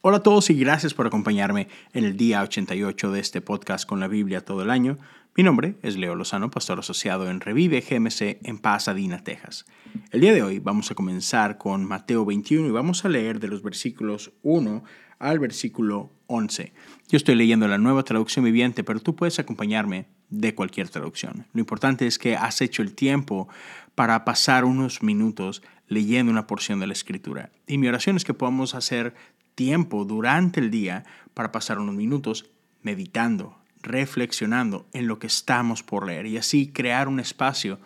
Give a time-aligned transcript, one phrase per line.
[0.00, 3.98] Hola a todos y gracias por acompañarme en el día 88 de este podcast con
[3.98, 4.96] la Biblia todo el año.
[5.36, 9.66] Mi nombre es Leo Lozano, pastor asociado en Revive GMC en Pasadena, Texas.
[10.12, 13.48] El día de hoy vamos a comenzar con Mateo 21 y vamos a leer de
[13.48, 14.84] los versículos 1
[15.18, 16.72] al versículo 11.
[17.08, 21.46] Yo estoy leyendo la nueva traducción viviente, pero tú puedes acompañarme de cualquier traducción.
[21.52, 23.48] Lo importante es que has hecho el tiempo
[23.96, 27.50] para pasar unos minutos leyendo una porción de la escritura.
[27.66, 29.14] Y mi oración es que podamos hacer
[29.54, 32.50] tiempo durante el día para pasar unos minutos
[32.82, 37.80] meditando, reflexionando en lo que estamos por leer y así crear un espacio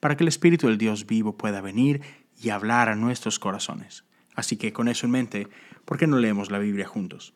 [0.00, 2.00] para que el Espíritu del Dios vivo pueda venir
[2.40, 4.04] y hablar a nuestros corazones.
[4.34, 5.48] Así que con eso en mente,
[5.84, 7.34] ¿por qué no leemos la Biblia juntos?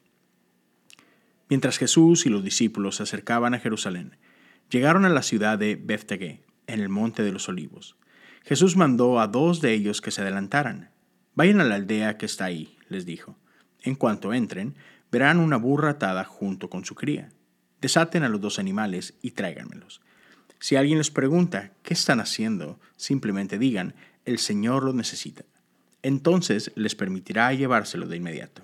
[1.49, 4.17] Mientras Jesús y los discípulos se acercaban a Jerusalén,
[4.71, 7.97] llegaron a la ciudad de Bethtegé, en el monte de los olivos.
[8.45, 10.91] Jesús mandó a dos de ellos que se adelantaran.
[11.35, 13.39] Vayan a la aldea que está ahí, les dijo.
[13.83, 14.75] En cuanto entren,
[15.11, 17.31] verán una burra atada junto con su cría.
[17.81, 20.01] Desaten a los dos animales y tráiganmelos.
[20.59, 25.45] Si alguien les pregunta qué están haciendo, simplemente digan, el Señor los necesita.
[26.03, 28.63] Entonces les permitirá llevárselo de inmediato.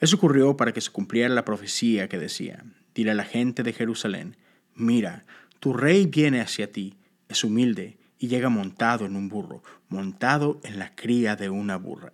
[0.00, 3.72] Eso ocurrió para que se cumpliera la profecía que decía, dile a la gente de
[3.72, 4.36] Jerusalén,
[4.74, 5.24] mira,
[5.60, 6.94] tu rey viene hacia ti,
[7.28, 12.12] es humilde y llega montado en un burro, montado en la cría de una burra.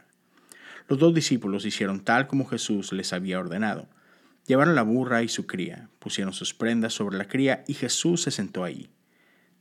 [0.88, 3.88] Los dos discípulos hicieron tal como Jesús les había ordenado.
[4.46, 8.30] Llevaron la burra y su cría, pusieron sus prendas sobre la cría y Jesús se
[8.30, 8.90] sentó allí.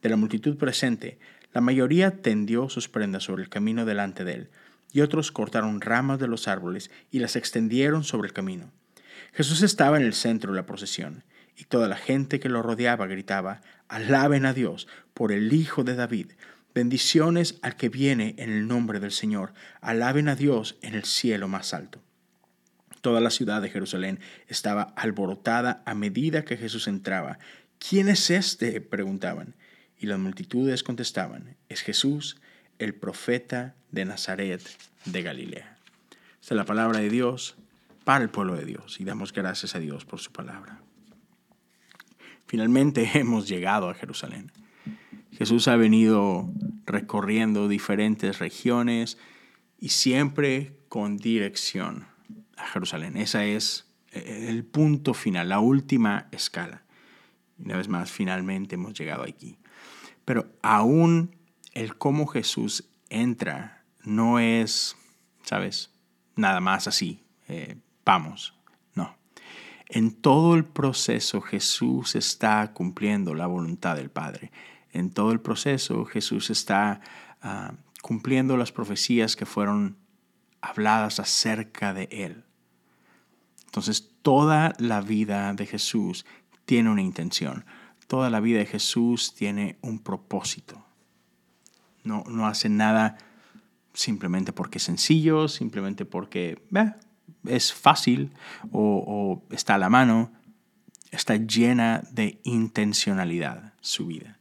[0.02, 1.19] De la multitud presente,
[1.53, 4.50] la mayoría tendió sus prendas sobre el camino delante de él,
[4.92, 8.72] y otros cortaron ramas de los árboles y las extendieron sobre el camino.
[9.34, 11.23] Jesús estaba en el centro de la procesión,
[11.58, 15.96] y toda la gente que lo rodeaba gritaba, Alaben a Dios por el Hijo de
[15.96, 16.32] David,
[16.74, 19.54] Bendiciones al que viene en el nombre del Señor.
[19.82, 22.02] Alaben a Dios en el cielo más alto.
[23.02, 27.40] Toda la ciudad de Jerusalén estaba alborotada a medida que Jesús entraba.
[27.78, 28.80] ¿Quién es este?
[28.80, 29.56] preguntaban.
[29.98, 32.38] Y las multitudes contestaban, es Jesús,
[32.80, 34.62] el profeta de Nazaret
[35.06, 35.78] de Galilea.
[36.42, 37.56] Esta es la palabra de Dios
[38.04, 40.81] para el pueblo de Dios y damos gracias a Dios por su palabra.
[42.51, 44.51] Finalmente hemos llegado a Jerusalén.
[45.31, 46.51] Jesús ha venido
[46.85, 49.17] recorriendo diferentes regiones
[49.79, 52.07] y siempre con dirección
[52.57, 53.16] a Jerusalén.
[53.16, 56.84] Ese es eh, el punto final, la última escala.
[57.57, 59.57] Una vez más, finalmente hemos llegado aquí.
[60.25, 61.38] Pero aún
[61.72, 64.97] el cómo Jesús entra no es,
[65.44, 65.91] ¿sabes?
[66.35, 68.61] Nada más así, eh, vamos.
[69.94, 74.52] En todo el proceso Jesús está cumpliendo la voluntad del Padre
[74.94, 77.02] en todo el proceso Jesús está
[77.41, 79.97] ah, cumpliendo las profecías que fueron
[80.62, 82.44] habladas acerca de Él.
[83.66, 86.25] Entonces toda la vida de Jesús
[86.66, 87.66] tiene una intención.
[88.07, 90.84] Toda la vida de Jesús tiene un propósito.
[92.03, 93.18] No, no hace nada
[93.94, 96.62] simplemente porque es sencillo, simplemente porque
[97.46, 98.31] es fácil
[98.72, 100.31] o está a la mano.
[101.12, 104.38] Está llena de intencionalidad su vida.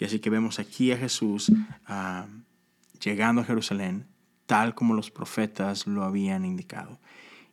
[0.00, 1.52] Y así que vemos aquí a Jesús
[1.86, 2.26] ah,
[3.00, 4.06] llegando a Jerusalén
[4.46, 6.98] tal como los profetas lo habían indicado.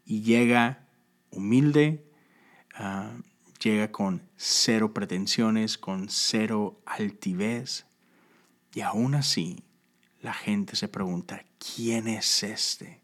[0.06, 0.88] Y llega
[1.30, 2.10] humilde,
[2.74, 3.12] ah,
[3.62, 7.86] llega con cero pretensiones, con cero altivez.
[8.74, 9.66] Y aún así
[10.22, 13.02] la gente se pregunta, ¿quién es este?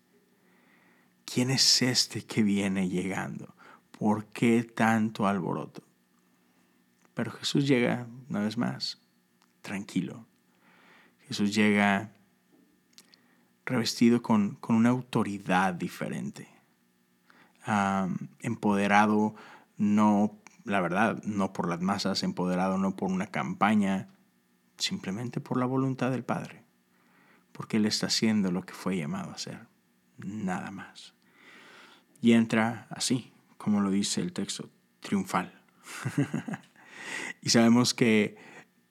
[1.33, 3.55] ¿Quién es este que viene llegando?
[3.97, 5.81] ¿Por qué tanto alboroto?
[7.15, 9.01] Pero Jesús llega una vez más
[9.63, 10.27] tranquilo.
[11.27, 12.11] Jesús llega
[13.65, 16.47] revestido con, una autoridad diferente,
[18.39, 19.33] empoderado
[19.75, 24.07] no, la verdad, no por las masas, empoderado no por una campaña,
[24.77, 26.63] simplemente por la voluntad del Padre,
[27.51, 29.65] porque Él está haciendo lo que fue llamado a hacer,
[30.19, 31.15] nada más.
[32.23, 34.71] Y entra así, como lo dice el texto,
[35.01, 35.61] triunfal.
[37.43, 38.35] y sabemos que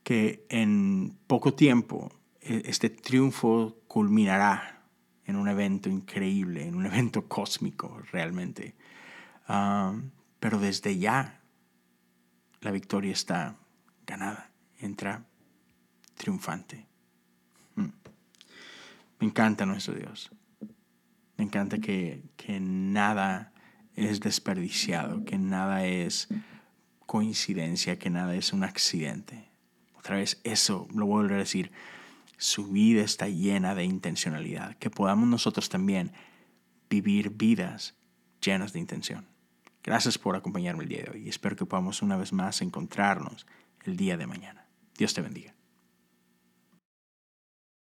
[0.03, 4.83] que en poco tiempo e, este triunfo culminará
[5.25, 8.75] en un evento increíble, en un evento cósmico realmente.
[10.41, 11.41] Pero desde ya
[12.61, 13.57] la victoria está
[14.07, 15.25] ganada, entra
[16.17, 16.87] triunfante.
[17.77, 17.89] Mm.
[19.19, 20.31] Me encanta nuestro Dios.
[21.43, 23.53] Me encanta que, que nada
[23.97, 26.29] es desperdiciado, que nada es
[27.05, 29.53] coincidencia, que nada es un accidente
[30.03, 31.71] otra vez eso, lo volver a decir,
[32.37, 36.11] su vida está llena de intencionalidad, que podamos nosotros también
[36.91, 37.95] vivir vidas
[38.45, 39.29] llenas de intención.
[39.85, 43.47] Gracias por acompañarme el día de hoy y espero que podamos una vez más encontrarnos
[43.85, 44.67] el día de mañana.
[44.99, 45.55] Dios te bendiga.